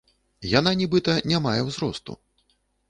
Яна 0.59 0.71
нібыта 0.81 1.19
не 1.33 1.45
мае 1.47 1.57
ўзросту. 1.69 2.21